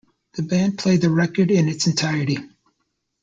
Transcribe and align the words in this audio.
The 0.33 0.41
band 0.41 0.79
played 0.79 1.01
the 1.01 1.11
record 1.11 1.51
in 1.51 1.69
its 1.69 1.85
entirety. 1.85 2.39